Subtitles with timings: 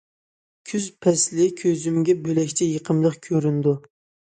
[0.71, 3.79] كۈز پەسلى كۆزۈمگە بۆلەكچە يېقىملىق كۆرۈنىدۇ.